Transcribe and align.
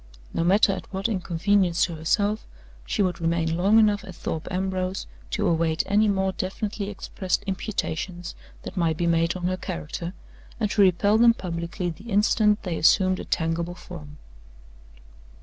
No 0.33 0.43
matter 0.43 0.73
at 0.73 0.91
what 0.91 1.07
inconvenience 1.07 1.83
to 1.85 1.93
herself, 1.93 2.47
she 2.87 3.03
would 3.03 3.21
remain 3.21 3.55
long 3.55 3.77
enough 3.77 4.03
at 4.03 4.15
Thorpe 4.15 4.47
Ambrose 4.49 5.05
to 5.29 5.45
await 5.47 5.83
any 5.85 6.07
more 6.07 6.31
definitely 6.31 6.89
expressed 6.89 7.43
imputations 7.43 8.33
that 8.63 8.75
might 8.75 8.97
be 8.97 9.05
made 9.05 9.35
on 9.35 9.43
her 9.43 9.57
character, 9.57 10.15
and 10.59 10.71
to 10.71 10.81
repel 10.81 11.19
them 11.19 11.35
publicly 11.35 11.91
the 11.91 12.09
instant 12.09 12.63
they 12.63 12.77
assumed 12.79 13.19
a 13.19 13.25
tangible 13.25 13.75
form. 13.75 14.17